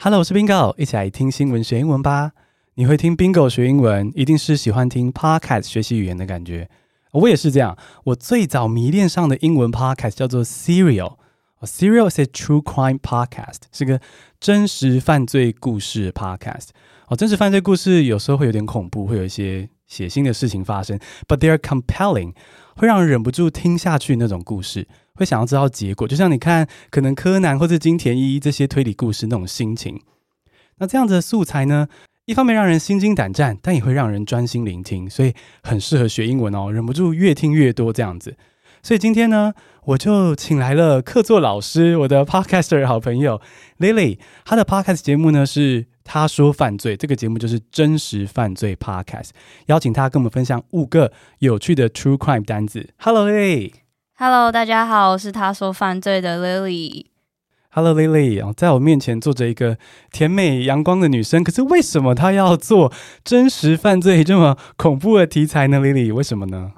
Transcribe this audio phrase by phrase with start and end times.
[0.00, 2.30] Hello，我是 Bingo，一起来听新闻学英文吧。
[2.74, 6.70] 你会听 Bingo 学英文，一定是喜欢听 Podcast 学习语言的感觉。
[7.10, 7.76] 我也是这样。
[8.04, 11.16] 我最早迷恋上的英文 Podcast 叫做 Serial。
[11.62, 14.00] Serial is a true crime podcast，是个
[14.38, 16.68] 真实犯罪故事 podcast。
[17.08, 20.96] 哦，真实犯罪故事有时候会有点恐怖，会有一些血腥的事情发生
[21.26, 22.34] ，but they are compelling，
[22.76, 24.86] 会让人忍不住听下去那种故事，
[25.18, 26.06] 会想要知道结果。
[26.06, 30.00] 就像你看，可能柯南或者金田一这些推理故事那种心情。
[30.78, 31.88] 那这样子的素材呢，
[32.26, 38.36] 一方面让人心惊胆战，但也会让人专心聆听，所以很适合学英文哦，忍不住越听越多这样子。
[38.80, 39.52] 所以今天呢，
[39.86, 43.40] 我就请来了客座老师，我的 podcaster 好朋友
[43.78, 44.18] Lily。
[44.44, 49.30] 她的 podcast 节目呢是她说犯罪，这个节目就是真实犯罪 podcast。
[49.66, 52.90] 邀请他跟我们分享五个有趣的 true crime 单字。
[52.98, 53.87] Hello Lily。
[54.20, 57.06] Hello，大家好，我是他说犯罪的 Lily。
[57.70, 59.78] Hello Lily，在我面前坐着一个
[60.10, 66.72] 甜美阳光的女生，可是为什么她要做真实犯罪这么恐怖的题材呢？Lily，为什么呢？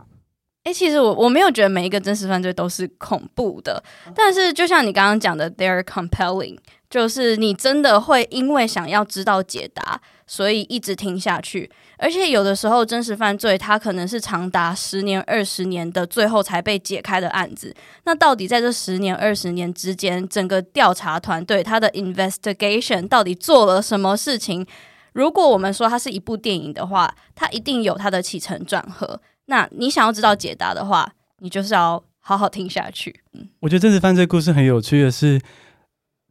[0.64, 3.82] 诶，其实我我没有觉得每一个真实犯罪都是恐怖的，
[4.14, 6.58] 但是就像你刚刚讲的，they're compelling，
[6.90, 11.70] 就是你真的会因为想要知道解答，所以一直听下去。
[12.00, 17.74] 而且有的时候，真实犯罪它可能是长达十年、二十年的，最后才被解开的案子。
[18.04, 24.66] 那到底在这十年、二十年之间，整个调查团队他的 investigation 到底做了什么事情？
[25.12, 29.20] 如果我们说它是一部电影的话，它一定有它的起承转合。
[29.46, 33.20] 那你想要知道解答的话，你就是要好好听下去。
[33.34, 35.40] 嗯，我觉得真实犯罪故事很有趣的是，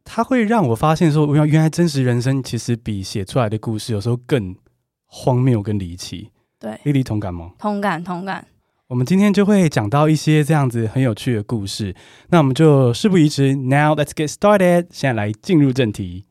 [0.02, 4.56] 它会让我发现说，原原来真实人生其实比写出来的故事有时候更
[5.10, 6.30] 荒谬、跟离奇。
[6.58, 7.50] 对，莉莉同感吗？
[7.58, 8.46] 同感，同感。
[8.86, 11.94] 我们今天就会讲到一些这样子很有趣的故事。
[12.28, 14.86] 那我们就事不宜迟，Now let's get started。
[14.90, 16.24] 现在来进入正题。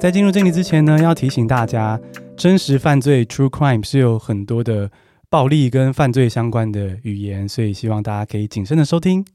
[0.00, 2.00] 在进入正题之前呢，要提醒大家，
[2.36, 4.88] 真实犯罪 （True Crime） 是有很多的
[5.30, 9.26] 暴力跟犯罪相关的语言，所以希望大家可以谨慎的收听。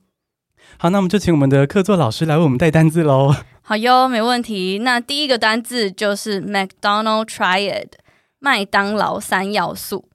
[0.78, 3.36] 好，那我们就请我们的客座老师来为我们带单字喽。
[3.62, 4.80] 好哟，没问题。
[4.80, 7.90] 那第一个单字就是 McDonald Triad，
[8.40, 10.10] 麦当劳三要素。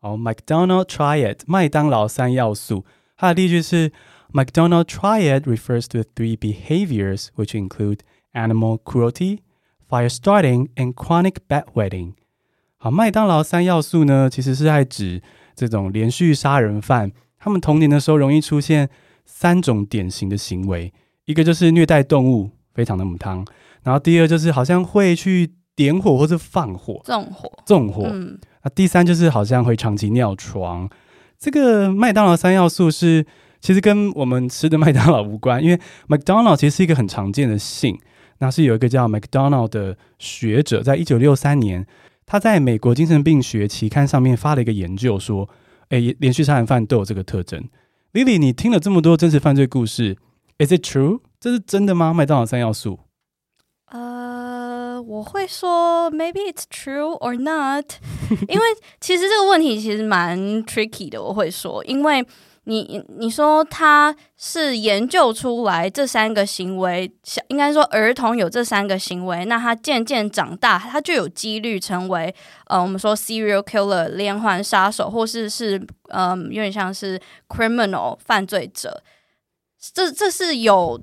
[0.00, 2.84] 哦，McDonald Triad，麦当劳三要素。
[3.16, 3.90] 它的例句是
[4.32, 8.00] McDonald Triad refers to three behaviors which include
[8.32, 9.38] animal cruelty。
[9.88, 12.14] Fire starting and chronic bedwetting。
[12.84, 15.22] 好，麦当劳三要素呢，其实是在指
[15.56, 18.90] 这种连续杀人犯，他们童年的时候容易出现
[19.24, 20.92] 三种典型的行为，
[21.24, 23.42] 一个就是虐待动物，非常的母汤，
[23.84, 28.06] 然后第二就是好像会去点火或是放火，纵火，纵火。
[28.12, 30.86] 嗯，那第三就是好像会长期尿床。
[31.38, 33.24] 这个麦当劳三要素是
[33.62, 37.98] 其实跟我们吃的麦当劳无关，因为麦当劳其实是一个很常见的姓。
[38.38, 41.86] 那是有一个叫 McDonald 的学者，在一九六三年，
[42.26, 45.48] 他在美国精神病学期刊上面发了一个研究，说，
[45.88, 47.68] 哎，连续杀人犯都有这个特征。
[48.12, 50.16] Lily，你听了这么多真实犯罪故事
[50.58, 51.20] ，Is it true？
[51.38, 52.14] 这是真的吗？
[52.14, 53.00] 麦当劳三要素？
[53.86, 57.84] 呃，我会说 Maybe it's true or not，
[58.48, 58.64] 因为
[59.00, 61.22] 其实这个问题其实蛮 tricky 的。
[61.22, 62.26] 我会说，因为。
[62.66, 67.12] 你你说他是研究出来这三个行为，
[67.48, 72.34] 应该说儿童有这三个行为，那他渐渐长大，他就有几率成为
[72.66, 79.02] 呃，我们说 serial killer 连环杀手，或是是嗯，有点像是 criminal 犯罪者，
[79.92, 81.00] 这这是有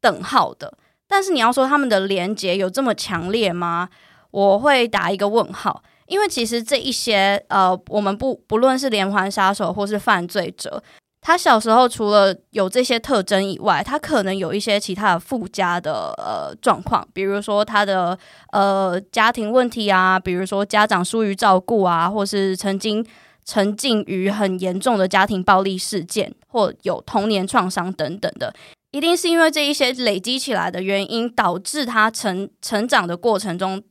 [0.00, 0.76] 等号的。
[1.06, 3.88] 但是你要说他们的连结有这么强烈吗？
[4.30, 10.82] 我会打一个问号，因为其实这一些呃，我们不不论是连环杀手或是犯罪者。
[11.20, 18.16] 他小时候除了有这些特征以外，他可能有一些其他的附加的呃状况，比如说他的
[18.52, 23.04] 呃家庭问题啊，比如说家长疏于照顾啊，或是曾经
[23.44, 28.54] 沉浸于很严重的家庭暴力事件，或有童年创伤等等的，
[28.92, 33.82] 一定是因为这一些累积起来的原因，导致他成成长的过程中，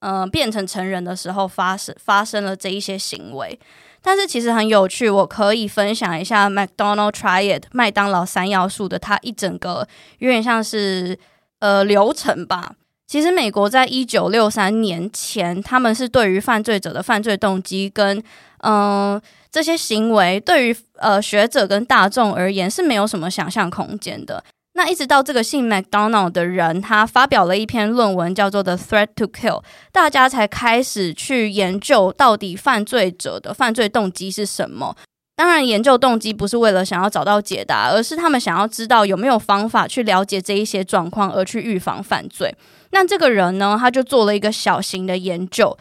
[0.00, 3.58] 呃，变成成人的时候发生发生了这一些行为。
[4.00, 9.86] 但是其实很有趣，我可以分享一下 McDonald Triad 麦当劳三要素的它一整个
[10.18, 11.18] 有点像是
[11.58, 12.74] 呃流程吧。
[13.06, 18.22] 其实美国在一九六三年前，他们是对于犯罪者的犯罪动机跟
[18.62, 19.20] 嗯、
[19.52, 24.42] 这些行为，对于呃学者跟大众而言是没有什么想象空间的。
[24.78, 29.60] 那一直到这个姓 McDonald 的人，他发表了一篇论文，叫做《The Threat to Kill》，
[29.90, 34.94] 大家才开始去研究到底犯罪者的犯罪动机是什么。
[35.34, 42.54] 当然，研究动机不是为了想要找到解答，而是他们想要知道有没有方法去了解这一些状况，而去预防犯罪。
[42.90, 45.76] 那这个人呢，他就做了一个小型的研究。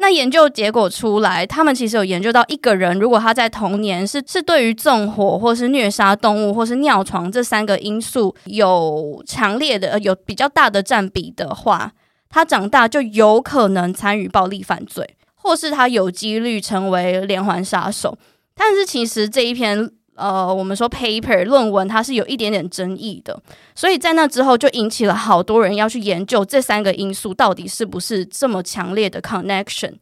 [0.00, 11.92] 那研究结果出来，他们其实有研究到一个人，如果他在童年是是对于纵火或是虐杀动物或是尿床这三个因素有强烈的、有比较大的占比的话，
[12.30, 18.16] 他长大就有可能参与暴力犯罪，或是他有几率成为连环杀手。
[18.54, 23.40] 但是其实这一篇呃，我们说 paper 论文，它是有一点点争议的，
[23.74, 29.94] 所以在那之后就引起了好多人要去研究这三个因素到底是不是这么强烈的 connection。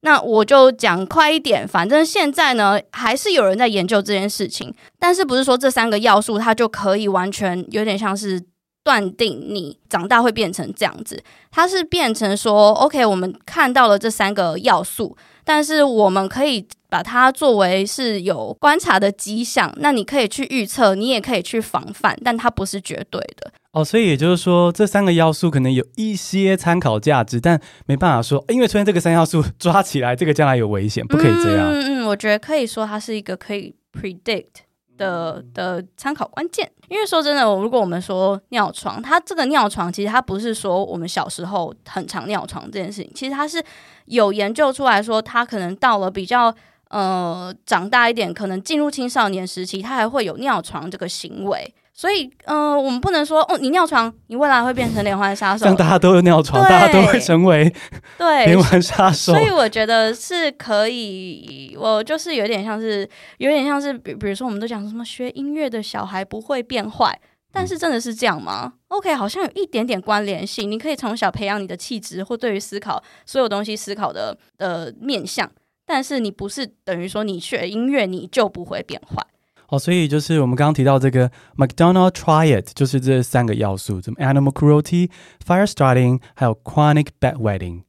[0.00, 8.42] 那我就讲快一点，反正现在呢还是有人在研究这件事情，但是不是说这三个要素它就可以完全有点像是
[8.82, 15.16] 断定你长大会变成这样子，它是变成说 OK，我们看到了这三个要素。
[15.44, 23.52] 但是我们可以把它作为是有观察的迹象，那你可以去预测，你也可以去防范，但它不是绝对的。
[23.72, 31.70] 哦，所以也就是说，这三个要素可能有一些参考价值，但没办法说，因为出现这个三要素 抓起来，这个将来有危险，不可以这样。
[31.70, 34.62] 嗯嗯，我觉得可以说它是一个可以 predict。
[35.02, 43.62] 的的参考关键，因为说真的，如果我们说尿床，它这个尿床其实它不是说我们小时候很常尿床这件事情，其实它是
[44.04, 46.54] 有研究出来说，它可能到了比较
[46.88, 51.74] 呃长大一点，可能进入青少年时期，它还会有尿床这个行为。
[52.02, 55.66] 所以，嗯、呃，我们不能说哦，你尿床，你未来会变成连环杀手。
[55.66, 57.72] 像大家都有尿床，大家都会成为
[58.18, 59.32] 对连环杀手。
[59.32, 63.08] 所以我觉得是可以，我就是有点像是，
[63.38, 67.16] 有点像是，比比如说，我们都讲什么学音乐的小孩不会变坏，
[67.52, 70.68] 但是真的是这样吗？OK，好像有一点点关联性。
[70.68, 75.48] 你可以从小培养你的气质，或对于思考所有东西思考的呃面向，
[75.86, 79.24] 但是你不是等于说你学音乐你就不会变坏。
[79.71, 87.83] 哦，所以就是我们刚刚提到这个 McDonald Triad，就是这三个要素，什么 animal cruelty、fire starting，还有 chronic bedwetting。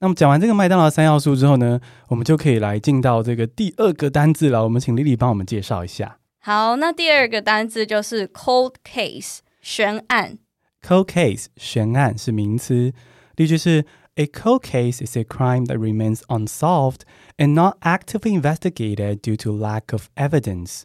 [0.00, 4.62] 那么讲完这个麦当劳三要素之后呢，我们就可以来进到这个第二个单字了。
[4.62, 6.18] 我们请 Lily 帮我们介绍一下。
[6.38, 10.38] 好，那第二个单字就是 cold case，悬案。
[10.86, 12.92] cold case，悬案是名词。
[13.34, 13.84] 例句是：
[14.14, 17.00] A cold case is a crime that remains unsolved
[17.36, 20.82] and not actively investigated due to lack of evidence。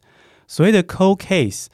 [0.48, 1.66] 所谓的 cold case，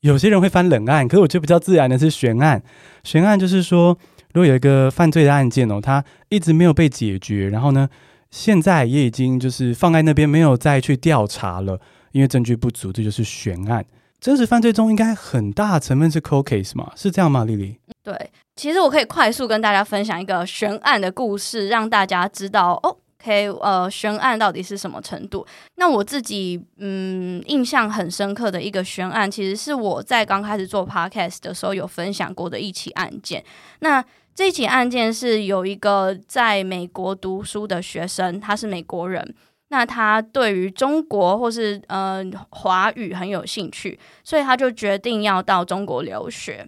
[0.00, 2.62] 有些人会翻冷案，可是我觉得比较自然的是悬案。
[3.04, 3.98] 悬案就是说，
[4.32, 7.90] 如果有一个犯罪的案件哦，它一直没有被解决，然后呢，
[8.30, 11.78] 现在也已经就是放在那边，没有再去调查了，
[12.12, 13.84] 因为证据不足，这就是悬案。
[14.20, 16.92] 真实犯罪中应该很大成分是 cold case 嘛？
[16.94, 22.98] 是这样吗丽丽对，其实我可以快速跟大家分享一个悬案的故事，让大家知道哦。
[23.20, 25.46] OK，呃，悬案到底是什么程度？
[25.76, 33.44] 那我自己嗯，印象很深刻的一个悬案，其实是我在刚开始做 Podcast 的时候有分享过的一起案件。
[33.80, 34.02] 那
[34.34, 39.34] 这起案件是有一个在美国读书的学生，他是美国人，
[39.68, 46.66] 那他对于中国或是呃华语很有兴趣，所以他就决定要到中国留学。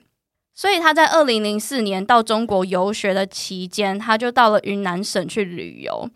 [0.54, 6.06] 所以他在二零零四年到中国游学的期间，他就到了云南省去旅游。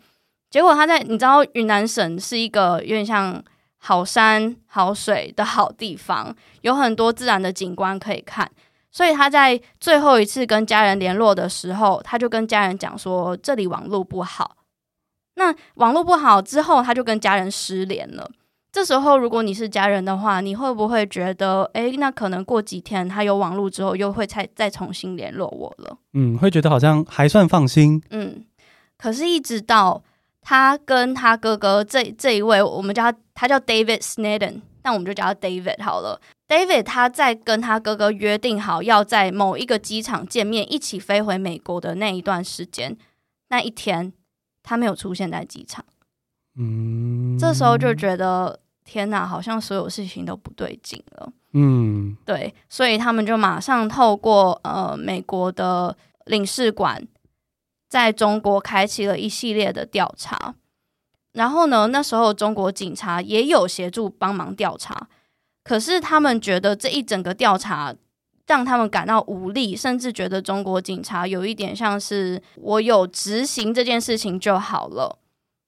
[0.49, 3.43] 结果他在，你知道云南省是一个有点像
[3.77, 8.49] 好山好水的好地方，有很多自然的景观可以看。
[8.89, 14.57] 所以他在最后一次跟家人联络的时候，他就跟家人讲说这里网络不好。
[15.35, 18.31] 那网络不好之后，他就跟家人失联了。
[18.71, 25.97] 这时候如果你是家人的话，你会不会觉得，诶，那可能过几天他有网络之后，又会再再重新联络我了？
[26.13, 28.01] 嗯，会觉得好像还算放心。
[28.09, 28.45] 嗯，
[28.97, 30.01] 可是一直到。
[30.49, 36.21] 他跟他哥哥这这一位，我们叫他，他叫 David Snedden，那我们就叫他 David 好了。
[36.47, 42.97] David 他在跟他哥哥约定好要在某一个机场见面，一起飞回美国的那一段时间，
[43.49, 44.13] 那一天
[44.63, 45.83] 他没有出现在机场。
[46.57, 51.29] 嗯，这时候就觉得天哪，好像所有事情都不对劲了。
[51.51, 57.05] 嗯，对，所以他们就马上透过呃美国的领事馆。
[57.87, 60.55] 在中国开启了一系列的调查，
[61.33, 65.07] 然后呢，那时候中国警察也有协助帮忙调查，
[65.63, 67.95] 可是他们觉得这一整个调查
[68.45, 75.19] 让他们感到无力，甚至觉得中国警察有一点像是我有执行这件事情就好了，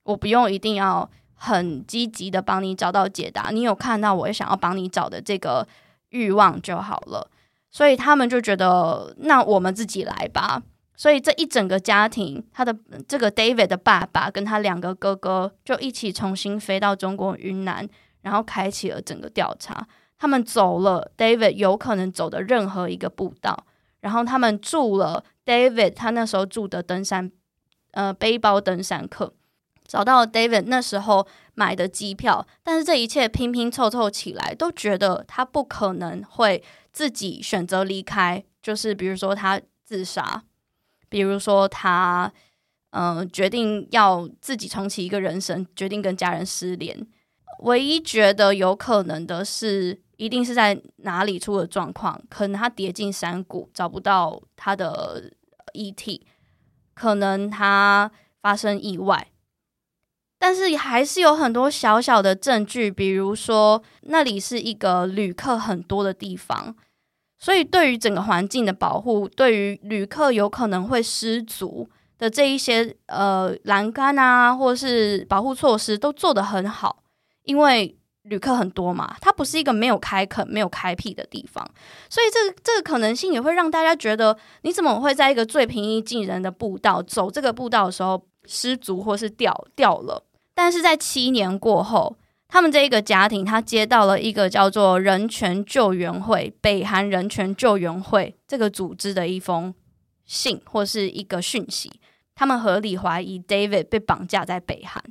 [0.03, 5.67] 我不用一定要很积极的帮你找到解答，你有看到我想要帮你找的这个
[6.09, 7.29] 欲望就好了。
[7.71, 10.63] 所以他们就觉得，那我们自己来吧。
[10.99, 12.77] 所以这一整个家庭，他的
[13.07, 17.87] 这个 David 的爸爸跟他两个哥哥就一起重新飞到中国云南，
[18.23, 19.87] 然后开启了整个调查。
[20.17, 23.65] 他们走了 David 有可能走的任何一个步道，
[24.01, 27.31] 然后他们住了 David 他那时候住的登山，
[27.91, 29.33] 呃，背包登山客，
[29.87, 40.43] 找到了 David 那时候买的机票，但是这一切拼拼凑凑起来，都觉得他不可能会自己选择离开，就是比如说他自杀，
[41.09, 42.31] 比如说他，
[42.91, 47.05] 嗯、决定要自己重启一个人生，决定跟家人失联，
[47.63, 50.01] 唯一觉得有可能的是。
[50.19, 55.31] 一定是在哪里出了状况，可能他跌进山谷找不到他的
[55.71, 56.27] 遗体，
[56.93, 58.11] 可能他
[58.41, 59.29] 发生意外，
[60.37, 66.75] 但是还是有很多小小的证据，比如说那里是一个旅客很多的地方，
[67.39, 77.03] 所以对于整个环境的保护，对于旅客有可能会失足的这一些呃栏杆啊，或是保护措施都做得很好，
[77.43, 77.95] 因为。
[78.23, 81.67] 旅客很多嘛，它不是一个没有开垦、没有开辟的地方，
[82.09, 90.23] 所以这个、这个可能性也会让大家觉得，你怎么会在一个最平易近人的步道走这个步道的时候失足或是掉掉了？
[90.53, 92.17] 但是在七年过后，
[92.49, 99.73] 他们这一个家庭他接到了一个叫做人权救援会（北韩人权救援会）这个组织的一封
[100.25, 101.91] 信或是一个讯息，
[102.33, 105.03] 他们合理怀疑 David 被绑架在北韩。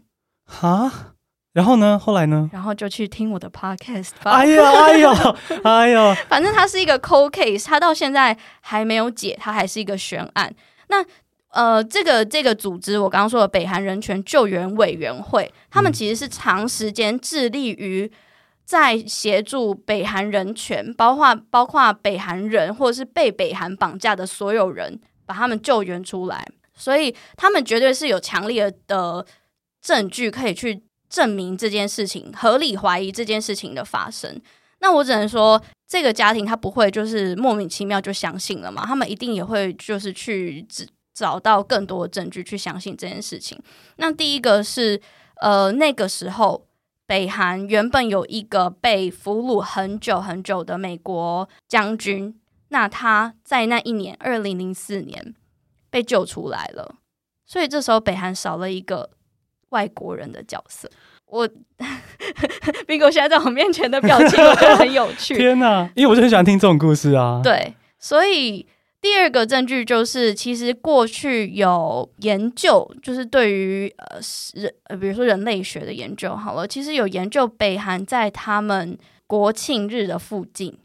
[0.44, 1.14] 哈？
[1.54, 1.98] 然后呢？
[1.98, 2.50] 后来呢？
[2.52, 4.10] 然后就去听我的 podcast。
[4.24, 6.14] 哎呀， 哎呀，哎呀！
[6.28, 10.54] 反正它是一个 cold case，它到现在还没有解，它还是一个悬案。
[10.88, 11.04] 那
[11.58, 18.08] 呃，这个这个组织，我刚刚说的北韩人权救援委员会，他们其实是长时间致力于
[18.64, 26.46] 在协助北韩人权，包括包括北韩人或者是被北韩绑架的所有人，把他们救援出来。
[26.74, 29.26] 所以他们绝对是有强烈的
[29.82, 30.84] 证据可以去。
[31.10, 34.38] 证明这件事情，合理怀疑这件事情的发生，
[34.80, 40.62] 那我只能说，这个家庭他不会就是莫名其妙就相信了嘛，他们一定也会就是去
[41.18, 43.60] 找到更多的证据去相信这件事情。
[43.96, 45.00] 那第一个是，
[45.40, 46.66] 呃，那个时候
[47.06, 55.34] 北韩原本有一个被俘虏很久很久的美国将军，那他在那一年二零零四年
[55.90, 56.94] 被救出来了，
[57.44, 59.10] 所以这时候北韩少了一个。
[59.70, 60.90] 外国人的角色，
[61.26, 61.46] 我
[62.88, 65.34] Bingo 现在在我面前的表情，我觉得很有趣。
[65.36, 67.42] 天哪，因为我就很喜欢听这种故事啊。
[67.44, 68.66] 对，所以
[69.00, 74.18] 第二个证据就是，其实过去有研究，就是对于呃
[74.54, 80.76] 人呃，比如说人类学的研究，好了，其实有研究北韩在他们国庆日的附近，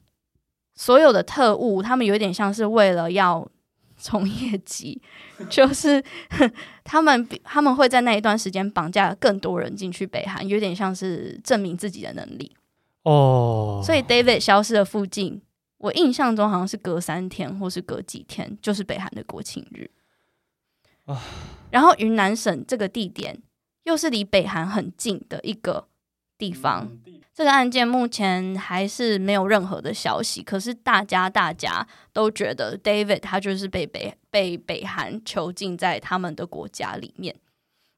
[0.75, 3.48] 所有的特务，他们有点像是为了要。
[3.96, 5.01] 从业绩
[5.50, 6.03] 就是
[6.84, 12.51] 他们，他们会在那一段时间绑架更多人进去北韩，有点像是证明自己的能力
[13.03, 13.82] 哦。
[13.86, 15.41] 所以 David 消失的附近，
[15.83, 19.91] 我印象中好像是隔三天或是隔几天，就是北韩的国庆日。
[21.71, 23.41] 然后云南省这个地点
[23.83, 25.89] 又是离北韩很近的一个
[26.37, 26.89] 地方。
[27.33, 37.35] 这个案件目前还是没有任何的消息，可是大家大家都觉得 David 他就是被北被北韩囚禁在他们的国家里面。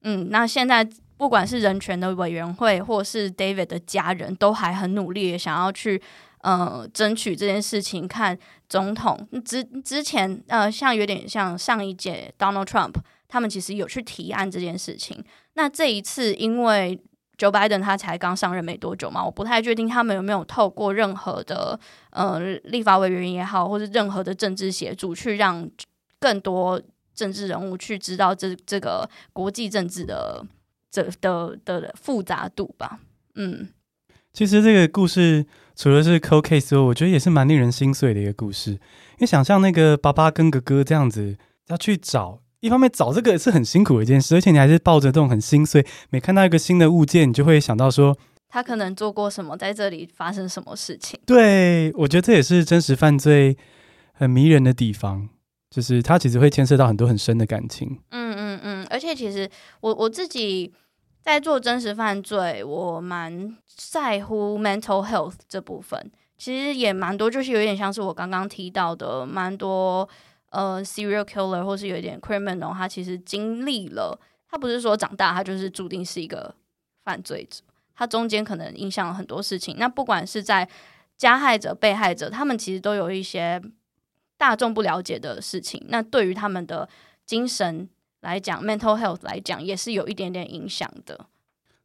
[0.01, 6.01] 嗯，那现在不管是人权的委员会，或是 David 的家人都还很努力想要去
[6.45, 8.37] 呃争取这件事情，看
[8.69, 12.93] 总统之之前呃像有点像上一届 Donald Trump，
[13.27, 15.23] 他们其实有去提案这件事情。
[15.55, 16.99] 那这一次因为
[17.37, 21.79] Joe Biden 他才刚上任没多久嘛，我不太确定他们有没有透过任何的
[22.11, 25.67] 呃立法委员也好，或是任何的政治协助，去让
[26.19, 26.81] 更多
[27.13, 30.45] 政治人物去知道这这个国际政治的
[30.91, 32.99] 这的的，的复杂度吧。
[33.35, 33.67] 嗯，
[34.31, 38.79] 其实这个故事除了是 cold case，我觉得也是蛮令人心碎的一个故事，因
[39.21, 42.41] 为想象那个爸爸跟哥哥这样子要去找。
[42.61, 48.17] 一方面找这个是很辛苦的一件事，而且你还是抱着这种很心碎，每看到一个新的物件，你就会想到说
[48.49, 51.19] 他可能做过什么，在这里发生什么事情。
[51.27, 53.55] 对，我觉得这也是真实犯罪
[54.13, 55.29] 很迷人的地方，
[55.69, 57.99] 就是它其实会牵涉到很多很深的感情。
[58.09, 59.47] 嗯嗯嗯，而且其实
[59.81, 60.73] 我我自己
[61.25, 70.07] 在做真实犯罪，我蛮在乎 mental health 这部分，其实也蛮多，就是有点像是我刚刚提到的，蛮多。
[70.51, 74.17] 呃，serial killer 或是有一点 criminal，他其实经历了，
[74.49, 76.55] 他不是说长大他就是注定是一个
[77.03, 77.61] 犯罪者，
[77.93, 79.75] 他中间可能影响了很多事情。
[79.77, 80.65] 那不管是在
[81.17, 83.61] 加害者、被害者，他们其实都有一些
[84.37, 85.83] 大众不了解的事情。
[85.89, 86.87] 那对于他们的
[87.25, 87.89] 精神
[88.25, 91.27] 来讲，mental health 来讲，也是有一点点影响的。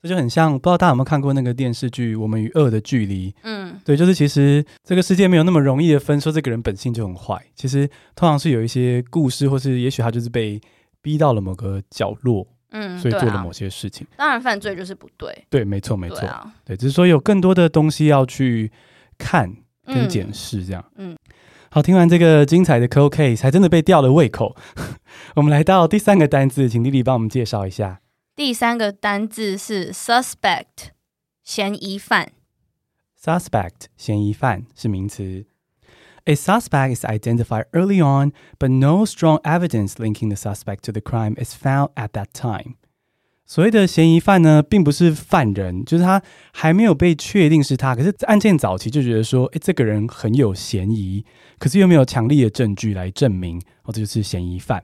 [0.03, 3.31] 这就很像，不知道大家有没有看过那个电视剧《我们与恶的距离》？
[3.43, 7.39] 嗯，对，就是其实这个世界没有那么容易的分，说这个人本性就很坏。
[7.55, 10.59] 其实通常是有一些故事，或是也许他就是被
[11.03, 14.07] 逼到了某个角落，嗯，所以做了某些事情。
[14.13, 15.45] 啊、当然，犯罪就是不对。
[15.51, 16.21] 对，没错，没错。
[16.21, 18.73] 对，啊、对，只是说有更多的东西要去
[19.19, 19.55] 看
[19.85, 20.83] 跟检视，这样。
[20.97, 21.15] 嗯，
[21.73, 24.57] 好，听完这个精彩的 Cold Case，才真的被吊了胃口。
[25.37, 28.01] 我们来到第三个单字，请丽丽帮我们介绍一下。
[28.35, 30.89] 第三个单字是 suspect，
[31.45, 32.33] 嫌疑犯。
[33.23, 35.47] suspect 嫌疑犯是名词。
[36.25, 41.37] A suspect is identified early on, but no strong evidence linking the suspect to the crime
[41.41, 42.75] is found at that time.
[43.51, 47.97] 所谓的嫌疑犯呢，并不是犯人，就是他还没有被确定是他。
[47.97, 51.25] 可是案件早期就觉得说，诶，这个人很有嫌疑，
[51.59, 54.81] 可是又没有强力的证据来证明，哦，这就是嫌疑犯。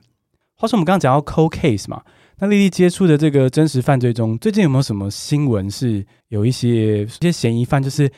[0.57, 2.01] 话说我们刚刚讲到 cold case 嘛。
[2.39, 8.11] 那丽丽接触的这个真实犯罪中，最近有没有什么新闻是有一些一些嫌疑犯，就是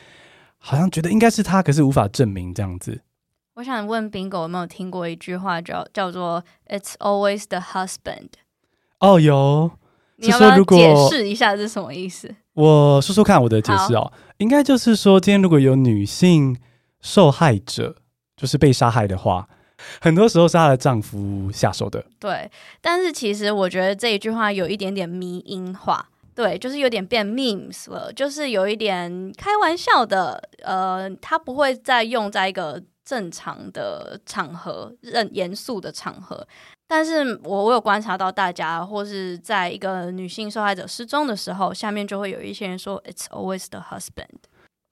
[0.58, 3.02] 好像觉得应该是他，可是无法证明这样子？
[3.54, 8.30] 我想问 Bingo 有没有听过一句话叫叫做 "It's always the husband"？
[8.98, 9.70] 哦，有。
[10.20, 12.34] 你要不要解释一下是什么意思？
[12.54, 16.56] 我说说看我的解释哦，应该就是说，今天如果有女性
[17.00, 17.96] 受害者，
[18.36, 19.48] 就是被杀害的话。
[19.98, 22.50] 很多时候是她的丈夫下手的，对。
[22.82, 30.50] 但是其实我觉得这一句话有一点点迷因化，对，就是有点变 memes 了，就是有一点开玩笑的。
[30.62, 36.46] 呃，他不会再用在一个正常的场合、认严肃的场合。
[36.92, 44.40] 但是我我有观察到大家，或是在一个女性受害者失踪的时候，下面就会有一些人说 "It's always the husband"。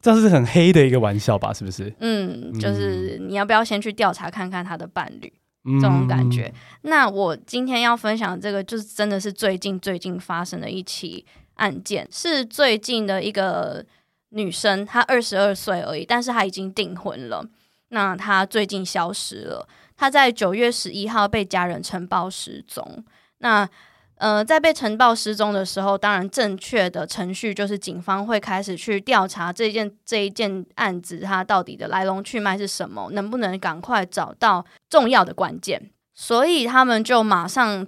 [0.00, 1.52] 这是很黑的一个玩笑吧？
[1.52, 1.92] 是不是？
[1.98, 5.32] 嗯，就是你要不要先去调查看看他的伴侣，
[5.64, 6.54] 嗯、这种感觉。
[6.82, 13.84] 那我今天要分享这个，就是真的是最近最近发生的一起案件，是最近的一个
[14.28, 17.44] 女生，她二十二岁而已，但是她已经订婚了。
[17.88, 19.66] 那她最近消失了，
[19.98, 23.04] 她在九月十一号被家人呈报失踪。
[23.38, 23.68] 那
[24.14, 35.90] 呃，在被呈报失踪的时候，当然正确的程序就是警方会开始去调查这件这一件案子，它到底的来龙去脉是什么，能不能赶快找到重要的关键。
[36.14, 37.87] 所以他们就马上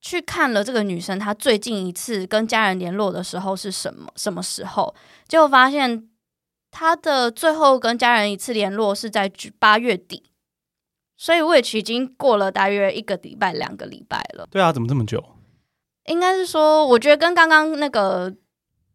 [0.00, 4.94] 去看了这个女生，她最近一次跟家人联络的时候是什么什么时候，
[5.28, 6.08] 结果发现
[6.70, 10.22] 她的最后跟家人一次联络是在八月底，
[11.16, 14.46] 所以 which 已经过了大约一个礼拜、两个礼拜了。
[14.50, 15.22] 对啊，怎么这么久？
[16.06, 18.32] 应该是说，我觉得跟刚刚那个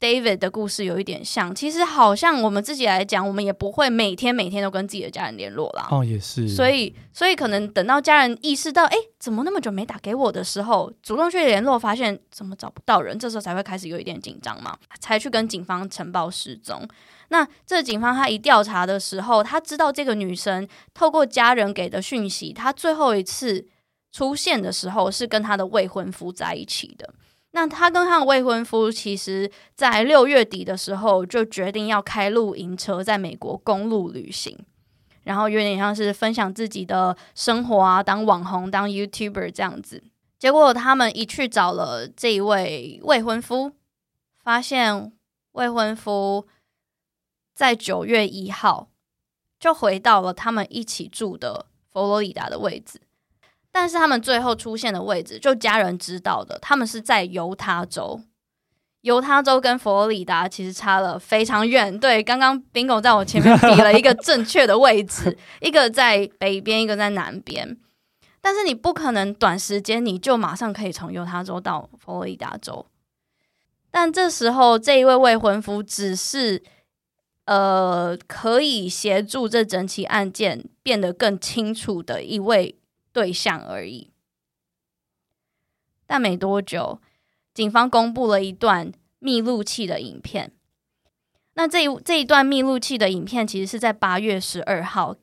[0.01, 1.53] David 的故事有一点像。
[1.53, 5.87] 其实好像我们自己来讲，我们也不会每天每天都跟自己的家人联络啦。
[5.91, 6.47] 哦，也是。
[6.49, 16.85] 所以，所以可能等到家人意识到，哎，怎么那么久没打给我的时候，主动去联络，发现怎么找不到人，这时候才会开始有一点紧张嘛，才去跟警方呈报失踪。
[17.29, 23.67] 那这警方他一调查的时候，他知道这个女生透过家人给的讯息，她最后一次。
[24.13, 27.13] 出现的时候是跟她的未婚夫在一起的。
[27.53, 34.57] 那他跟他的未婚夫，其实在六月底的时候就决定要开露营车在美国公路旅行，
[35.23, 40.01] 然后有点像是分享自己的生活啊，当网红、当 YouTuber 这样子。
[40.39, 43.73] 结果他们一去找了这一位未婚夫，
[44.43, 45.11] 发现
[45.51, 46.47] 未婚夫
[47.53, 48.89] 在九月一号
[49.59, 53.01] 就回到了他们一起住的佛罗里达的位置。
[53.71, 58.21] 但是他们最后出现的位置，就家人知道的，他们是在犹他州。
[59.01, 61.97] 犹他州跟佛罗里达其实差了非常远。
[61.99, 67.77] 对，刚刚 Bingo 在我前面比了一个正确的位置， 一个在北边，一个在南边。
[68.41, 72.85] 但是你不可能短时间你就马上可以从犹他州到佛罗里达州。
[73.89, 76.61] 但这时候这一位未婚夫只是
[77.45, 82.75] 呃可以协助这整起案件变得更清楚的一位。
[83.13, 84.11] 对象而已，
[86.07, 87.01] 但没多久，
[87.53, 90.51] 警方公布了一段密录器的影片。
[91.53, 95.15] 那这一这一段密录器的影片，其实是在八月十二号，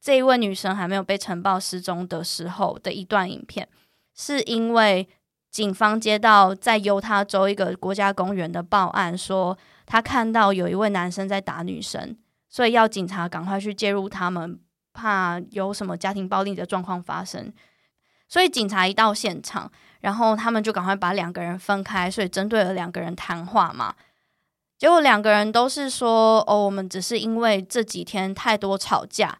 [0.00, 3.66] 这一位女生还没有被呈报失踪的时候的一段影片，
[4.14, 5.08] 是因为
[5.50, 9.56] 警方接到在犹他州一个国家公园的报案，说
[9.86, 12.18] 他看到有一位男生在打女生，
[12.50, 14.60] 所以要警察赶快去介入他们。
[14.94, 17.52] 怕有什么家庭暴力的状况发生，
[18.28, 23.94] 所以警察一到现场，然后他们就赶快把两个人分开，所以针对了两个人谈话嘛。
[24.78, 29.38] 结果两个人都是说：“哦，我们只是因为这几天太多吵架，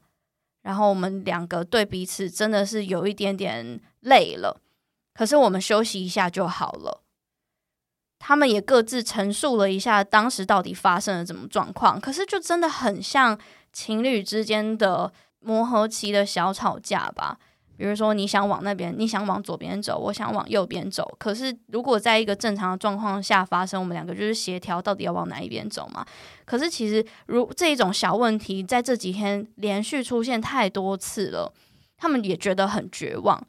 [0.62, 4.60] 然后我们两个对彼此真的是有一点点累了。
[5.12, 7.02] 可是我们休息一下就好了。”
[8.20, 13.38] 他们也各自陈述了一下当时到底发生了什么状况，可是就真的很像
[13.70, 15.12] 情侣之间的
[15.44, 17.38] 磨合期的小吵架吧。
[17.76, 21.12] 比如说，你想往那边，你想往左边走，我想往右边走。
[21.18, 26.06] 可是如果在一个正常的状况下发生，我们两个就是协调到底要往哪一边走嘛。
[26.44, 31.52] 可是其实如这一种小问题，在这几天连续出现太多次了，
[31.96, 33.44] 他们也觉得很绝望。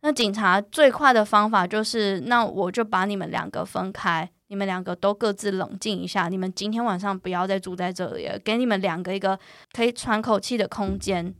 [0.00, 6.28] 那警察最快的方法就是，那我就把你们两个分开，你们两个都各自冷静一下。
[6.28, 9.36] 你们今天晚上不要再住在这里了，给你们两个一个
[9.72, 11.34] 可以喘口气的空间。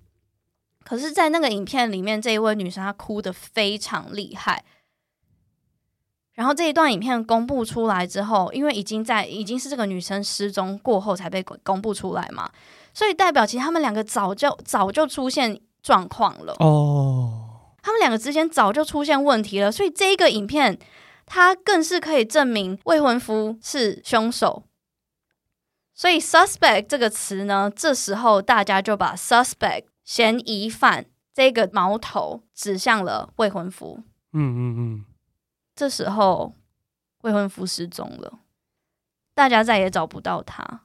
[0.84, 4.64] 可是，在那个影片里面，这一位女生她哭的非常厉害。
[6.32, 12.50] 然后这一段影片公布出来之后，因为已经在已经是这个女生失踪过后才被公布出来嘛，
[12.92, 17.40] 所以代表其实他们两个早就早就出现状况了哦。
[17.80, 20.76] 他们两个之间早就出现问题了，所以这一个影片，
[21.26, 24.64] 它更是可以证明未婚夫是凶手。
[25.94, 34.02] 所以 “suspect” 这个词呢，这时候大家就把 “suspect” 嫌疑犯这个矛头指向了未婚夫。
[34.32, 35.04] 嗯嗯嗯。
[35.74, 36.54] 这时候
[37.22, 38.40] 未婚夫失踪了，
[39.34, 40.82] 大家再也找不到他。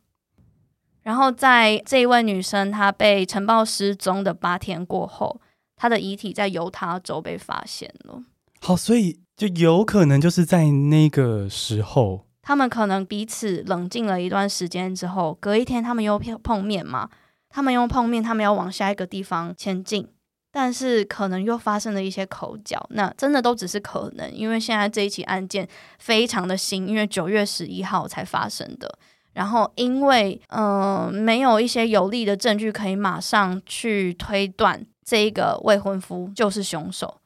[1.01, 5.41] 然后在这一位女生她被晨报失踪的八天过后。
[5.81, 8.21] 她的遗体在犹他州被发现了。
[8.59, 17.09] 好，所以就有可能就是在那个时候，他们可能彼此冷静了一段时间之后，隔一天他们又碰面嘛。
[17.47, 20.05] 他们又碰面，他们要往下一个地方前进，
[20.51, 22.85] 但是可能又发生了一些口角。
[22.89, 25.65] 那真的都只是可能，因为现在这一起案件
[25.99, 28.99] 非常的新，因为九月十一号才发生的。
[29.31, 34.85] 然后因为嗯、没有一些有力的证据可以马上去推断。
[35.05, 37.21] 这一个未婚夫就是凶手，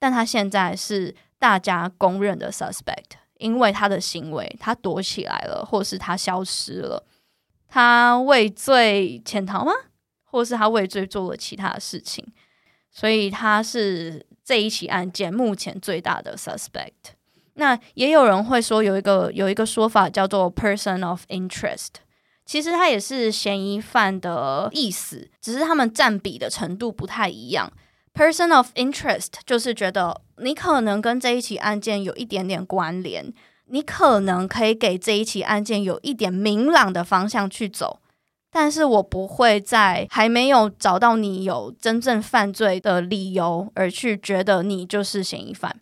[0.00, 7.04] 但他现在是大家公认的 suspect，因为他的行为，他躲起来了，或是他消失了，
[7.66, 9.72] 他畏罪潜逃吗？
[10.22, 12.24] 或是他畏罪做了其他的事情，
[12.92, 17.16] 所以他是这一起案件目前最大的 suspect。
[17.54, 21.88] 那也有人会说，有一个有一个说法叫做 person of interest。
[22.46, 27.72] 其实他也是嫌疑犯的意思，只是他们占比的程度不太一样。
[28.14, 33.32] Person of interest 就是觉得你可能跟这一起案件有一点点关联，
[33.66, 38.00] 你可能可以给这一起案件有一点明朗的方向去走，
[38.50, 45.80] 但是我不会在还没有找到你有真正犯罪的理由而去觉得你就是嫌疑犯。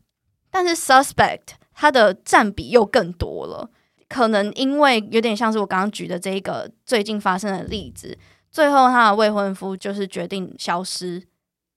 [0.52, 3.70] 但是 suspect 它的占比又更多了。
[4.08, 8.18] 可能因为有点像是我刚刚举的这一个最近发生的例子，
[8.50, 11.22] 最后他的未婚夫就是决定消失，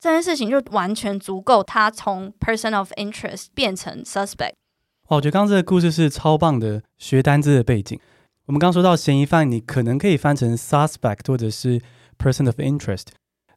[0.03, 4.51] 这件事情就完全足够他从 person of interest 变成 suspect。
[5.07, 7.97] 哦，我觉得刚刚这个故事是超棒的学单字的背景。
[8.47, 11.79] 我们刚刚说到嫌疑犯，你可能可以翻成 suspect 或者是
[12.17, 13.05] person of interest。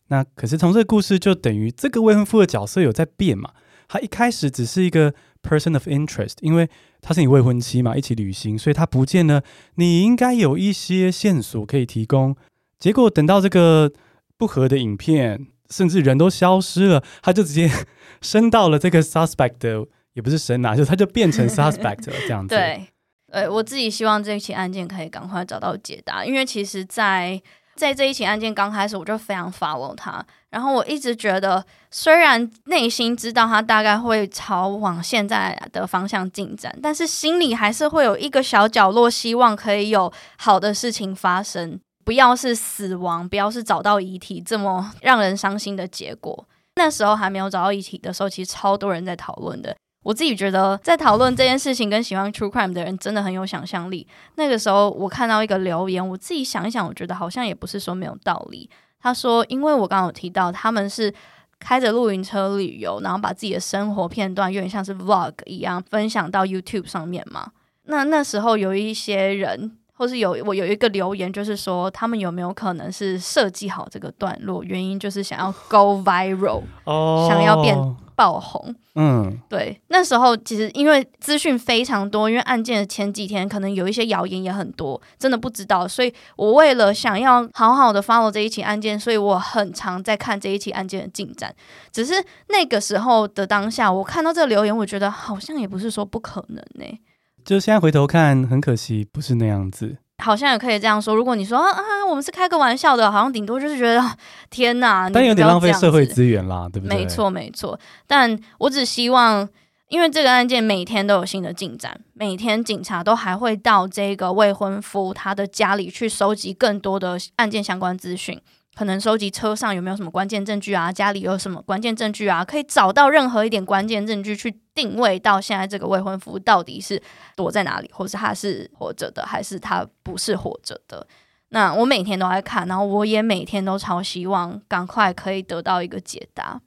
[0.07, 3.51] 那可是从这个故事就等于这个未婚夫的角色有在变嘛？
[3.89, 9.43] 他一开始只是一个 person of interest，因为他是你未婚妻嘛，一起旅行，所以他不见了。
[9.75, 12.37] 你应该有一些线索可以提供。
[12.79, 13.93] 结果等到这个
[14.39, 17.71] 不合的影片，甚至人都消失了，他就直接
[18.23, 22.55] 升到了这个 suspect 的，也不是升啊，就他就变成 suspect 这样子。
[22.57, 22.87] 对，
[23.31, 27.41] 呃，我自己希望这一起案件可以赶快找到解答，因为其实，在
[27.75, 46.47] 在这一起案件刚开始，我就非常 follow 他，然后我一直觉得，虽然内心知道他大概会朝往现在的方向进展，但是心里还是会有一个小角落，希望可以有好的事情发生，不要是死亡，不要是找到遗体这么让人伤心的结果。
[46.77, 49.77] 那时候还没有找到遗体的时候，其实超多人在讨论的。
[50.05, 54.07] 我自己觉得，在讨论这件事情跟喜欢 True Crime 的人真的很有想象力。
[54.37, 58.71] 那个时候，我看到一个留言，我自己想一想，我觉得好像也不是说没有道理。
[59.01, 61.13] 他说，因为我刚刚有提到，他们是
[61.59, 67.51] 开着露营车旅游，然后把自己的生活片段，有点像是 Vlog 一样分享到 YouTube 上面嘛。
[67.87, 77.77] 那那时候有一些人，或是有我有一个留言，就是说他们有没有可能是设计好这个段落，原因就是想要 Go Viral， 哦，想要变。
[78.17, 91.55] 爆红，嗯，对，那时候其实因为资讯非常多，因为案件的前几天可能有一些谣言也很多，真的不知道，所以我为了想要好好的 follow 这一起案件，所以我很常在看这一起案件的进展。
[91.93, 92.15] 只是
[92.49, 96.99] 那个时候的当下，我看到这个留言，我觉得好像也不是说不可能呢、欸。
[97.47, 99.99] 就现在回头看，很可惜不是那样子。
[100.19, 101.15] 好像也可以这样说。
[101.15, 104.03] 如果你说啊，我们是开个玩笑的，好像顶多就是觉得
[104.51, 106.99] 天哪，但有点浪费社会资源啦，对不对？
[106.99, 107.79] 没错，没错。
[108.05, 109.49] 但我只希望，
[109.89, 118.41] 因为这个案件每天都有新的进展，每天警察都还会到这个未婚夫他的家里去收集更多的案件相关资讯。
[118.77, 120.93] 可能收集车上有没有什么关键证据啊？
[120.93, 122.45] 家里有什么关键证据啊？
[122.45, 127.03] 可以找到任何一点关键证据去定位到现在这个未婚夫到底是
[127.35, 131.07] 躲在哪里，或是他是活着的，还是他不是活着的？
[131.49, 136.61] 那我每天都在看，然后我也每天都超希望赶快可以得到一个解答。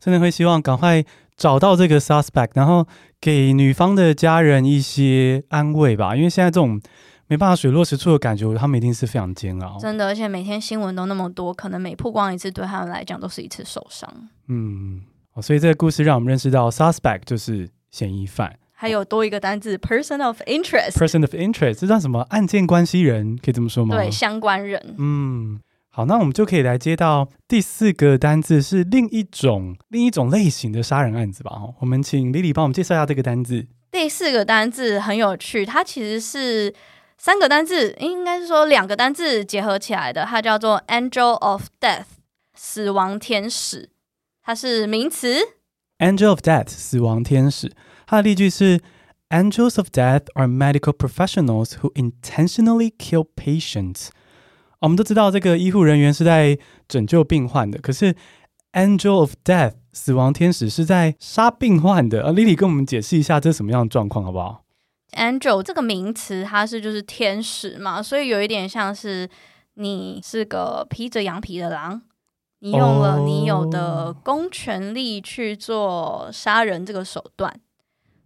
[0.00, 1.04] 真的会希望赶快
[1.36, 2.84] 找到这个 suspect，然后
[3.20, 6.80] 给女方的家人一些安慰吧，因为现在这种。
[7.34, 9.76] 没办法水落石出的感觉，他们一定是非常煎熬。
[9.80, 14.08] 真的，而且每天新闻都那么多，可能每曝光一次，对他们来讲都是一次受伤。
[14.46, 15.02] 嗯，
[15.42, 20.92] 所以这个故事让我们认识到，suspect 就是嫌疑犯，还有多一个单字，person of interest。
[20.92, 22.20] person of interest 这叫什么？
[22.30, 23.96] 案件关系人，可以这么说吗？
[23.96, 24.94] 对，相关人。
[24.98, 25.58] 嗯，
[25.90, 31.50] 好，那我们就可以来接到第四个单字，是另一种另一种类型的杀人案子吧？
[31.80, 33.66] 我们请 Lily 帮我们介绍一下这个单字。
[33.90, 36.72] 第四个单字很有趣，它其实是。
[37.16, 42.04] 三个单字，应该是说两个单字结合起来的，它叫做 Angel of Death，
[42.54, 43.90] 死亡天使，
[44.42, 45.38] 它是名词。
[45.98, 47.72] Angel of Death，死亡天使，
[48.06, 48.80] 它的例句是
[49.30, 54.08] ：Angels of Death are medical professionals who intentionally kill patients。
[54.80, 58.14] 我们都知道这个医护人员是在拯救病患的，可是
[58.72, 62.24] Angel of Death，死亡天使是在杀病患的。
[62.24, 64.63] 啊，Lily 跟我们解释一下这是什么样的状况，好不好
[65.14, 69.28] ？Angel 这个名词，它是就是天使嘛，所以有一点像是
[69.74, 72.02] 你是个披着羊皮的狼，
[72.60, 77.50] 你用了你有的公权力去做杀人这个手段。
[77.50, 77.60] Oh.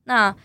[0.05, 0.37] 那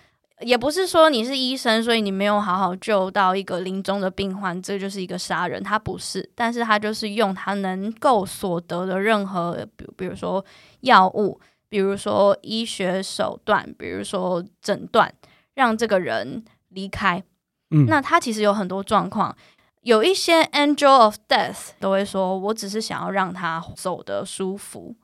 [0.41, 5.63] 也不是说你是医生，所以你没有好好救到一个临终的病患，这就是一个杀人。
[5.63, 10.43] 他不是，但是他就是用他能够所得的任何，比比如说
[10.81, 15.13] 药物，比如说医学手段，比如说诊断。
[15.55, 17.23] 让这个人离开，
[17.71, 19.35] 嗯，那他其实有很多状况，
[19.81, 24.95] 有一些 angel of death 都会说，我只是想要让他走得舒服，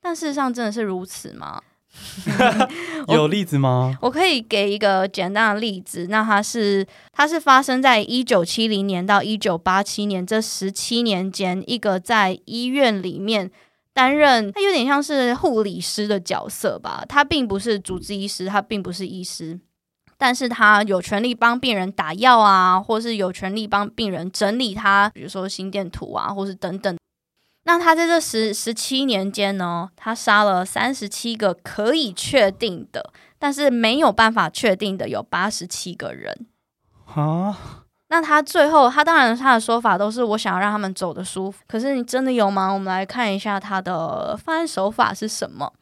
[0.00, 1.62] 但事实上真的是如此吗？
[3.08, 3.98] 有例子吗？
[4.00, 13.50] 我，我可以给一个简单的例子，那它是它是发生在一九七零年到一九八七年这十七年间，一个在医院里面
[13.92, 19.60] 担任，他有点像是护理师的角色吧，他并不是主治医师，他并不是医师。
[20.22, 26.96] 但是他有权利帮病人打药啊，或是有权利帮病人整理他，比如说心电图啊，或是等等。
[27.64, 36.46] 那他在这十十七年间呢，他杀了三十七个可以确定的，但是没有办法确定的有八十七个人。
[37.12, 37.82] 啊？
[38.06, 41.64] 那他最后，他当然他的说法都是我想要让他们走的舒服。
[41.66, 42.70] 可是你真的有吗？
[42.70, 45.72] 我们来看一下他的犯案手法是什么。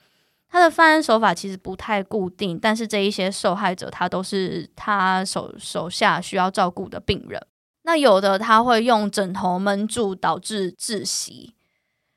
[0.51, 7.41] 他的犯案手法其实不太固定，但是这一些受害者他都是他手手下需要照顾的病人。
[7.83, 11.55] 那有的他会用枕头闷住导致窒息，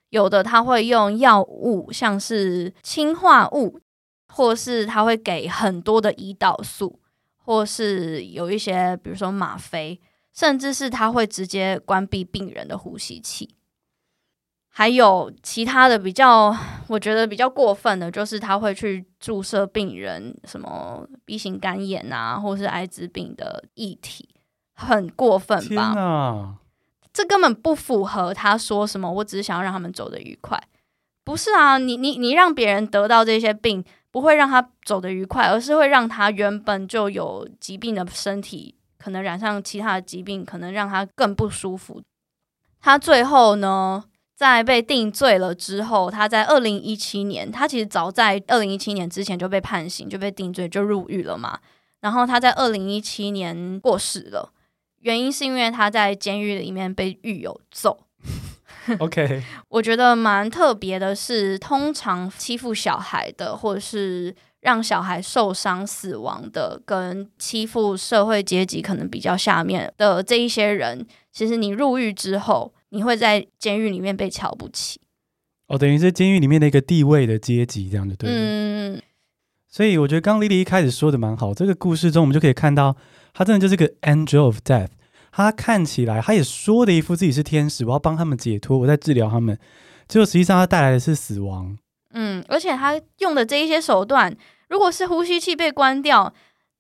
[0.10, 3.80] 有的他会用药物，像是氰化物，
[4.28, 7.00] 或是他会给很多的胰岛素，
[7.38, 10.02] 或是有一些比如说吗啡，
[10.34, 13.56] 甚至是他会直接关闭病人的呼吸器。
[14.76, 16.52] 还有其他的比较，
[16.88, 24.28] 我觉得比较过分的，就是他会去注射病人什么 B 型肝炎啊，或是艾滋病的液体，
[24.74, 26.58] 很过分吧？
[27.14, 30.60] 这根本不符合他说什么，我只是想要让他们走得愉快。
[31.24, 42.02] 不是啊，你你你让别人得到这些病，不会让他走得愉快，而是会让他原本就有疾病的身体，可能染上其他的疾病，可能让他更不舒服。
[42.82, 44.06] 他最后呢？
[44.36, 51.60] 在被定罪了之后，他在二零一七年，他其实早在二零一七年之前就被判刑，就被定罪，就入狱了嘛。
[52.02, 54.52] 然后他在二零一七年过世了，
[55.02, 58.08] 原因是因为他在监狱里面被狱友揍。
[58.98, 72.74] OK， 我觉得蛮特别的是，通常欺负小孩的，或者是让小孩受伤死亡的，跟欺负社会阶级可能比较下面的这一些人，其实你入狱之后。
[72.94, 75.02] 你会在监狱里面被瞧不起，
[75.68, 78.36] 哦，等于是监狱里面的一个地位的阶级，这样就对了。
[78.38, 79.02] 嗯，
[79.68, 82.96] 所以我觉得刚刚 Lily 一开始说的蛮好，这个故事中我们就可以看到，
[83.34, 84.90] 他真的就是个 angel of death。
[85.32, 89.58] 他看起来，他也说的一副自己是天使，我要帮他们解脱，我在治疗他们，
[90.08, 91.76] 结果实际上他带来的是死亡。
[92.12, 94.38] 嗯，而且他用的这一些手段，
[94.70, 96.32] 如果是呼吸器被关掉，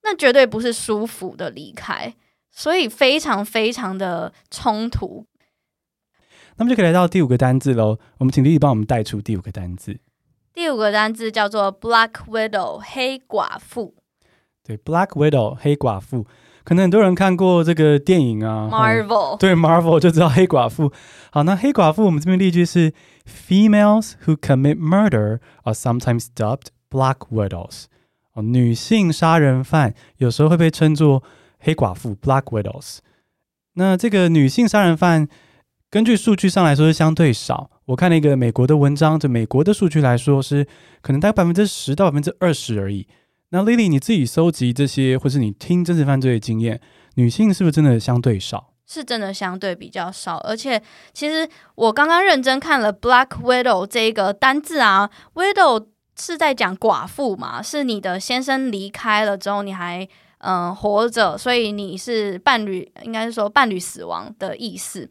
[0.04, 2.13] 那绝对不是舒服的离开，
[2.52, 5.26] 所以非常非常的冲突。
[6.57, 7.97] 那么就可以来到第五个单字喽。
[8.19, 9.97] 我们请丽丽帮我们带出第五个单字。
[10.53, 13.95] 第五个单字叫做 “black widow” 黑寡妇。
[14.63, 16.27] 对，“black widow” 黑寡妇，
[16.63, 19.37] 可能很多人看过这个电影啊，Marvel。
[19.37, 20.93] 对，Marvel 就知道黑寡妇。
[21.31, 22.93] 好，那黑寡妇，我们这边例句是
[23.25, 27.85] ：“Females who commit murder are sometimes dubbed black widows。”
[28.33, 31.23] 哦，女性杀人犯有时候会被称作
[31.59, 32.99] 黑寡妇 （black widows）。
[33.73, 35.27] 那这个女性杀人犯。
[35.93, 37.69] 根据数据上来说是相对少。
[37.86, 40.65] 我看了一个美国的文章，就美国的数据来说是
[41.03, 43.08] 可能大概百分之十到百分之二十而已。
[43.49, 46.82] 那 Lily，你自己搜集这些，或是你听真实犯罪的经验，
[47.13, 48.73] 女性是不是真的相对少？
[48.88, 50.38] 是真的相对比较少。
[50.38, 50.82] 而且，
[51.13, 55.86] 其实我刚刚认真看了 “Black Widow” 这一个单字啊，“Widow”
[56.19, 65.08] 是在讲寡妇嘛，是你的先生离开了之后，你还嗯、活着，所以你是伴侣，应该是说伴侣死亡的意思。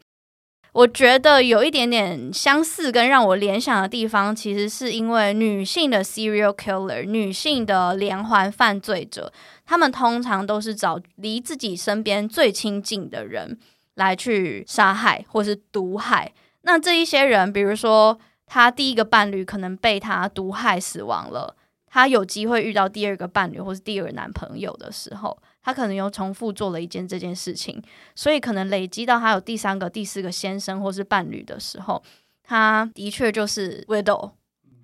[0.73, 9.31] 我觉得有一点点相似，跟让我联想的地方，其实是因为女性的 serial killer，女性的连环犯罪者，
[9.65, 13.59] 他们通常都是找离自己身边最亲近的人
[13.93, 16.33] 来去杀害或是毒害。
[16.63, 21.55] 那这一些人，比如说他第一个伴侣可能被他毒害死亡了，
[21.85, 25.37] 他有机会遇到第二个伴侣或是第二个男朋友的时候。
[25.63, 27.81] 他可能又重复做了一件这件事情，
[28.13, 32.03] 所以可能累积到他有第三个、第四个先生或是伴侣的时候，
[32.43, 34.31] 他的确就是 widow。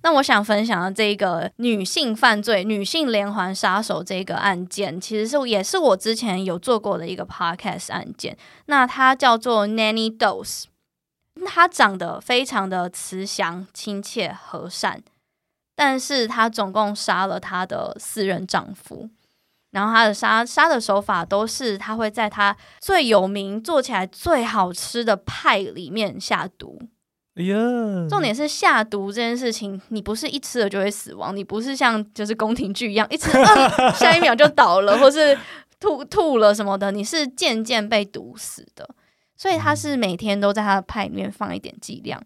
[0.01, 8.37] 那我想分享的这个女性犯罪、女性连环杀手这个案件，其实是也是我之前有做过的一个 podcast 案件。
[8.67, 10.63] 那它叫做 Nanny Dose，
[11.45, 15.03] 她长得非常的慈祥、亲切、和善，
[15.75, 19.09] 但是她总共杀了她的四任丈夫。
[19.71, 26.81] 然后他的杀杀的手法都是，他会在他最有名、做起来最好吃的派里面下毒。
[27.35, 27.55] 哎呀！
[28.09, 35.37] 重点是下毒这件事情，你不是一吃了就会死亡，你不是像就是宫廷剧一样，一吃、啊、下一秒就倒了，或是
[35.79, 38.89] 吐吐了什么的，你是渐渐被毒死的。
[39.37, 42.21] 所以他是每天都在他的派里面放一点剂量。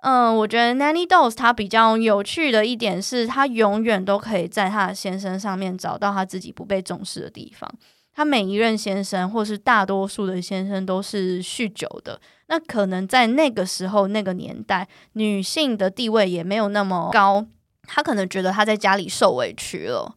[0.00, 7.68] 嗯，我觉得 Nanny Dose 他比较有趣的一点是，他永远都可以在他的先生上面找到他自己不被重视的地方。
[8.14, 12.20] 他每一任先生，或是大多数的先生，都是酗酒的。
[12.46, 17.46] 那可能在那个时候、那个年代，女性的地位也没有那么高，
[17.84, 20.16] 他可能觉得他在家里受委屈了。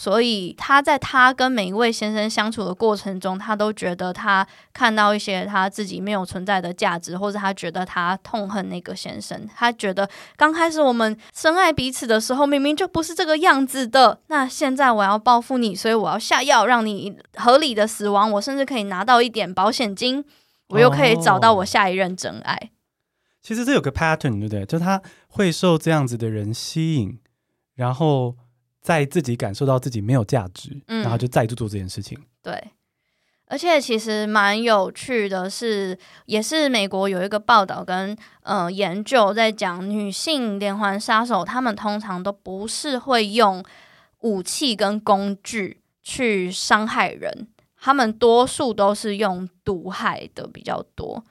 [0.00, 9.46] 所以他在他跟每一位先生相处的过程中，他都觉得他看到一些他自己没有存在的价值，或者他觉得他痛恨那个先生。
[9.54, 10.08] 他觉得
[10.38, 14.18] 刚开始我们深爱彼此的时候，明明就不是这个样子的。
[14.28, 18.32] 那现在我要报复你，所以我要下药让你合理的死亡。
[18.32, 20.24] 我甚至可以拿到一点保险金，
[20.68, 22.54] 我又可以找到我下一任真爱。
[22.54, 22.68] 哦，
[23.42, 24.64] 其实这有个 pattern，对不对？
[24.64, 27.18] 就他会受这样子的人吸引，
[27.74, 28.36] 然后。
[28.80, 32.18] 在自己感受到自己没有价值，嗯，然后就再度做这件事情。
[32.42, 32.72] 对，
[33.46, 43.62] 而且其实蛮有趣的是，也是美国有一个报道跟呃研究在讲，女性连环杀手他们通常都不是会用
[44.20, 51.22] 武器跟工具去伤害人，他们多数都是用毒害的比较多。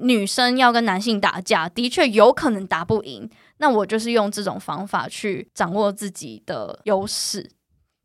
[0.00, 3.28] 女生要跟男性打架，的确有可能打不赢。
[3.62, 7.48] 那我就是用这种方法去掌握自己的优势。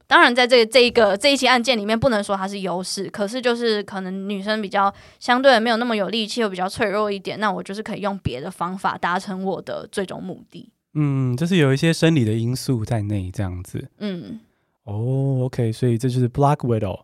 [0.06, 7.39] 当然，在这个、这一个这一期案件里面，不能说它是优势，可是就是可能女生比较相对没有那么有力气，又比较脆弱一点。
[7.39, 10.72] 那我就是可以用别的方法达成我的最终目的。
[10.93, 13.89] 嗯，就是有一些生理的因素在内，这样子。
[13.98, 14.39] 嗯，
[14.84, 17.02] 哦、oh，OK，所以这就是 Black Widow。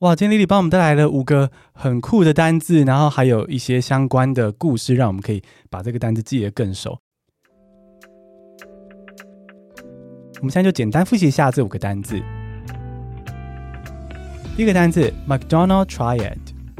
[0.00, 7.00] 哇，今天 Lily 帮我们带来了五个很酷的单字，然后还有一些相关的故事，让我们可以把这个单字记得更熟。
[10.40, 12.20] 我们现在就简单复习一下这五个单字。
[14.56, 16.38] 第一个单字：McDonald Triad。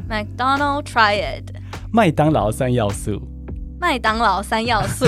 [0.09, 1.43] McDonald Triad。
[1.91, 3.21] 麦当劳三要素。
[3.79, 5.05] 麦当劳三要素。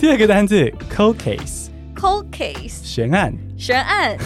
[0.00, 1.68] 第二个单字：Cold Case。
[1.94, 2.82] Cold Case。
[2.82, 3.34] 悬案。
[3.58, 4.16] 悬案。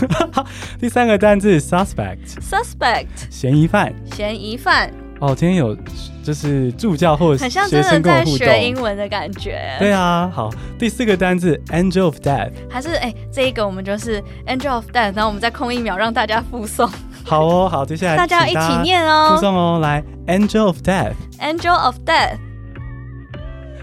[0.78, 2.38] 第三个单字：Suspect。
[2.40, 3.06] Suspect。
[3.30, 3.92] 嫌疑犯。
[4.12, 5.07] 嫌疑犯。
[5.20, 5.76] 哦，今天有
[6.22, 9.74] 就是助教或者学生在学英文的感觉。
[9.78, 10.48] 对啊，好，
[10.78, 16.88] 第四个单字 Angel of Death，还是哎，这一个我们就是 Angel of Death，然后我们再空一秒让大家复诵。
[17.24, 22.36] 好哦，好，接下来大家一起念哦，复诵哦，来 Angel of Death，Angel of Death，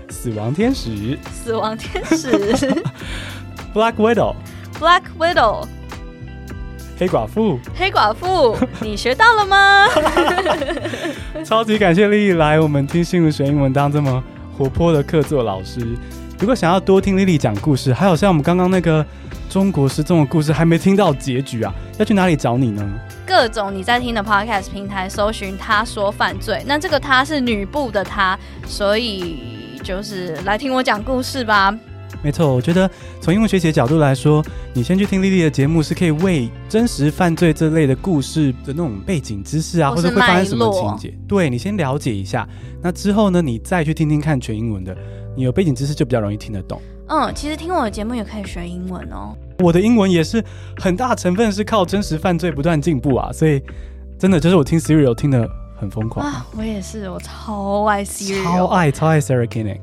[0.09, 2.31] 死亡天使，死亡天使，
[3.75, 5.67] Black Widow，Black Widow。
[6.97, 9.85] 黑寡妇，黑寡妇， 你学到了吗？
[11.43, 14.23] 超级感谢丽丽来我们听新闻学英文当这么
[14.57, 15.97] 活泼的客座老师。
[16.39, 19.05] 如果想要多听丽丽讲故事，还有像我们刚刚那个
[19.49, 22.81] 中国失踪的故事还没听到结局啊，要去哪里找你呢？
[23.25, 28.37] 各种你在听的 podcast 平台搜寻“她说犯罪”，那这个“她”是女部的“她”，
[28.67, 31.77] 所以就是来听我讲故事吧。
[32.23, 32.89] 没错，我觉得
[33.21, 34.43] 从英文学习的角度来说，
[34.73, 42.47] 你先去听莉莉的节目，是可以为真实犯罪这类的故事的那种背景知识啊，或者会发生什么情节，对，你先了解一下。
[42.81, 44.95] 那之后呢，你再去听听看全英文的。
[45.37, 46.81] 你有背景知识就比较容易听得懂。
[47.09, 49.35] 嗯，其实听我的节目也可以学英文哦。
[49.59, 50.41] 我的英文也是
[50.77, 53.61] 很大成分是靠真实犯罪不断进步啊，所以
[54.17, 55.45] 真的就是我听 Serial 听的
[55.77, 56.47] 很疯狂啊。
[56.57, 59.79] 我也是，我超爱 Serial，超爱超爱 Sarah Koenig，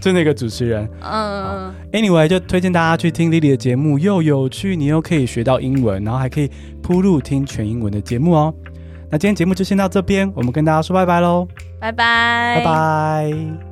[0.00, 0.88] 就那个主持人。
[1.02, 6.50] 嗯，Anyway，就推荐大家去听 Lily 的节目，又有趣，你又可以学到英文，然后还可以
[6.82, 8.54] 铺路听全英文的节目哦。
[9.10, 11.46] 那今天节目就先到这边，我们跟大家说拜拜喽，
[11.80, 13.69] 拜拜，拜拜。